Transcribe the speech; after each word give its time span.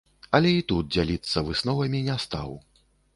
Але 0.37 0.53
і 0.59 0.61
тут 0.71 0.87
дзяліцца 0.95 1.43
высновамі 1.49 1.99
не 2.09 2.17
стаў. 2.25 2.49